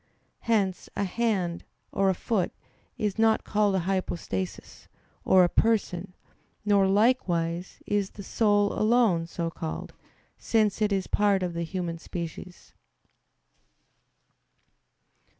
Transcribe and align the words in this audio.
Hence 0.45 0.89
a 0.95 1.03
hand, 1.03 1.63
or 1.91 2.09
a 2.09 2.15
foot, 2.15 2.51
is 2.97 3.19
not 3.19 3.43
called 3.43 3.75
a 3.75 3.79
hypostasis, 3.85 4.87
or 5.23 5.43
a 5.43 5.47
person; 5.47 6.15
nor, 6.65 6.87
likewise, 6.87 7.83
is 7.85 8.09
the 8.09 8.23
soul 8.23 8.73
alone 8.73 9.27
so 9.27 9.51
called, 9.51 9.93
since 10.39 10.81
it 10.81 10.91
is 10.91 11.05
a 11.05 11.09
part 11.09 11.43
of 11.43 11.53
the 11.53 11.61
human 11.61 11.99
species. 11.99 12.73